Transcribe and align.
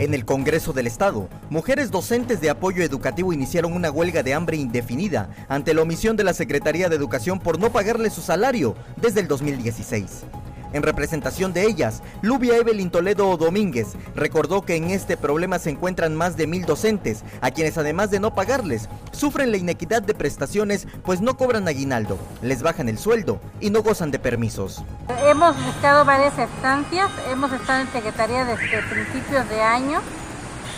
En 0.00 0.14
el 0.14 0.24
Congreso 0.24 0.72
del 0.72 0.86
Estado, 0.86 1.28
mujeres 1.50 1.90
docentes 1.90 2.40
de 2.40 2.48
apoyo 2.48 2.82
educativo 2.82 3.34
iniciaron 3.34 3.74
una 3.74 3.90
huelga 3.90 4.22
de 4.22 4.32
hambre 4.32 4.56
indefinida 4.56 5.28
ante 5.46 5.74
la 5.74 5.82
omisión 5.82 6.16
de 6.16 6.24
la 6.24 6.32
Secretaría 6.32 6.88
de 6.88 6.96
Educación 6.96 7.38
por 7.38 7.60
no 7.60 7.70
pagarle 7.70 8.08
su 8.08 8.22
salario 8.22 8.74
desde 8.96 9.20
el 9.20 9.28
2016. 9.28 10.24
En 10.72 10.82
representación 10.82 11.52
de 11.52 11.66
ellas, 11.66 12.02
Lubia 12.22 12.56
Evelyn 12.56 12.90
Toledo 12.90 13.36
Domínguez 13.36 13.88
recordó 14.14 14.62
que 14.62 14.76
en 14.76 14.90
este 14.90 15.16
problema 15.16 15.58
se 15.58 15.70
encuentran 15.70 16.14
más 16.14 16.36
de 16.36 16.46
mil 16.46 16.64
docentes, 16.64 17.24
a 17.40 17.50
quienes 17.50 17.76
además 17.76 18.10
de 18.10 18.20
no 18.20 18.34
pagarles, 18.34 18.88
sufren 19.10 19.50
la 19.50 19.56
inequidad 19.56 20.02
de 20.02 20.14
prestaciones 20.14 20.86
pues 21.04 21.20
no 21.20 21.36
cobran 21.36 21.66
aguinaldo, 21.66 22.18
les 22.42 22.62
bajan 22.62 22.88
el 22.88 22.98
sueldo 22.98 23.40
y 23.60 23.70
no 23.70 23.82
gozan 23.82 24.10
de 24.10 24.20
permisos. 24.20 24.84
Hemos 25.24 25.56
buscado 25.64 26.04
varias 26.04 26.38
estancias, 26.38 27.10
hemos 27.30 27.52
estado 27.52 27.80
en 27.80 27.92
Secretaría 27.92 28.44
desde 28.44 28.82
principios 28.82 29.48
de 29.48 29.60
año 29.60 30.00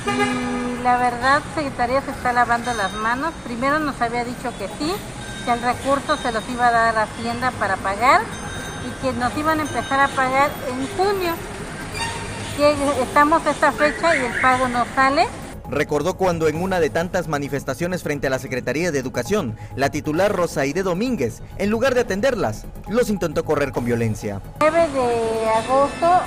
y 0.06 0.83
la 0.83 0.97
verdad 0.97 1.42
Secretaría 1.55 2.00
se 2.00 2.12
está 2.12 2.33
lavando 2.33 2.72
las 2.74 2.92
manos. 2.95 3.33
Primero 3.45 3.78
nos 3.78 4.00
había 4.00 4.24
dicho 4.24 4.52
que 4.59 4.69
sí, 4.78 4.92
que 5.45 5.52
el 5.52 5.61
recurso 5.61 6.16
se 6.16 6.33
los 6.33 6.48
iba 6.48 6.69
a 6.69 6.70
dar 6.70 6.97
a 6.97 7.02
Hacienda 7.02 7.50
para 7.52 7.77
pagar 7.77 8.22
y 8.86 9.02
que 9.02 9.12
nos 9.12 9.36
iban 9.36 9.60
a 9.60 9.62
empezar 9.62 10.00
a 10.00 10.09
pagar 10.09 10.50
en 10.68 10.86
junio. 10.96 11.32
Que 12.56 12.74
estamos 13.02 13.46
a 13.46 13.50
esta 13.50 13.72
fecha 13.72 14.16
y 14.16 14.27
el 14.27 14.41
pago 14.41 14.68
no 14.68 14.84
sale. 14.95 15.27
Recordó 15.70 16.18
cuando 16.18 16.48
en 16.48 16.60
una 16.62 16.80
de 16.80 16.91
tantas 16.91 17.28
manifestaciones 17.28 18.02
frente 18.02 18.27
a 18.27 18.30
la 18.30 18.38
Secretaría 18.38 18.92
de 18.92 18.98
Educación, 18.98 19.56
la 19.74 19.88
titular 19.88 20.30
Rosaide 20.30 20.82
Domínguez, 20.82 21.41
en 21.56 21.70
lugar 21.70 21.95
de 21.95 22.02
atenderlas, 22.02 22.66
los 22.88 23.08
intentó 23.08 23.45
correr 23.45 23.72
con 23.72 23.86
violencia. 23.86 24.42
El 24.61 24.70
9 24.70 24.89
de 24.92 25.48
agosto 25.48 26.20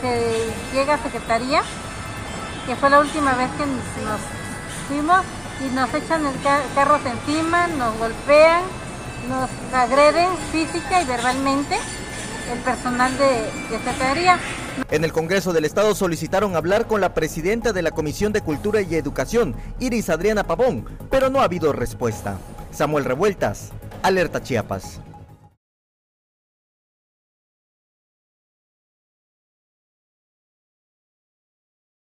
se 0.00 0.76
llega 0.76 0.94
a 0.94 1.02
Secretaría, 1.02 1.62
que 2.66 2.74
fue 2.74 2.90
la 2.90 2.98
última 2.98 3.34
vez 3.34 3.50
que 3.52 3.66
nos 3.66 4.20
fuimos 4.88 5.20
y 5.64 5.74
nos 5.74 5.94
echan 5.94 6.26
el 6.26 6.34
carros 6.74 7.00
encima, 7.06 7.68
nos 7.68 7.96
golpean, 7.98 8.62
nos 9.28 9.50
agreden 9.72 10.30
física 10.50 11.02
y 11.02 11.06
verbalmente 11.06 11.76
el 12.52 12.58
personal 12.60 13.16
de, 13.18 13.50
de 13.70 13.78
Secretaría. 13.84 14.38
En 14.90 15.04
el 15.04 15.12
Congreso 15.12 15.52
del 15.52 15.64
Estado 15.64 15.94
solicitaron 15.94 16.56
hablar 16.56 16.86
con 16.86 17.00
la 17.00 17.14
presidenta 17.14 17.72
de 17.72 17.82
la 17.82 17.90
Comisión 17.90 18.32
de 18.32 18.40
Cultura 18.40 18.80
y 18.80 18.94
Educación, 18.94 19.54
Iris 19.78 20.10
Adriana 20.10 20.44
Pavón, 20.44 20.86
pero 21.10 21.30
no 21.30 21.40
ha 21.40 21.44
habido 21.44 21.72
respuesta. 21.72 22.38
Samuel 22.72 23.04
Revueltas, 23.04 23.70
Alerta 24.02 24.42
Chiapas. 24.42 25.00